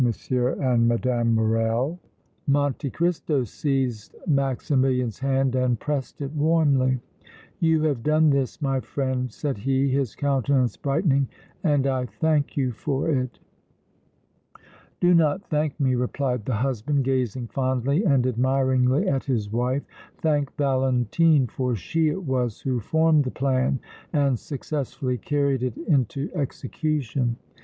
and 0.03 0.87
Mme. 0.89 1.35
Morrel. 1.35 1.99
Monte 2.47 2.89
Cristo 2.89 3.43
seized 3.43 4.15
Maximilian's 4.25 5.19
hand 5.19 5.53
and 5.53 5.79
pressed 5.79 6.21
it 6.21 6.31
warmly. 6.31 6.99
"You 7.59 7.83
have 7.83 8.01
done 8.01 8.31
this, 8.31 8.59
my 8.63 8.79
friend," 8.79 9.31
said 9.31 9.59
he, 9.59 9.89
his 9.89 10.15
countenance 10.15 10.75
brightening, 10.75 11.27
"and 11.63 11.85
I 11.85 12.07
thank 12.07 12.57
you 12.57 12.71
for 12.71 13.09
it!" 13.11 13.37
"Do 14.99 15.13
not 15.13 15.43
thank 15.51 15.79
me," 15.79 15.93
replied 15.93 16.45
the 16.45 16.55
husband, 16.55 17.03
gazing 17.03 17.49
fondly 17.49 18.03
and 18.03 18.25
admiringly 18.25 19.07
at 19.07 19.25
his 19.25 19.51
wife; 19.51 19.83
"thank 20.17 20.51
Valentine, 20.57 21.45
for 21.45 21.75
she 21.75 22.07
it 22.09 22.23
was 22.23 22.61
who 22.61 22.79
formed 22.79 23.23
the 23.23 23.29
plan 23.29 23.79
and 24.11 24.39
successfully 24.39 25.19
carried 25.19 25.61
it 25.61 25.77
into 25.77 26.31
execution!" 26.33 27.35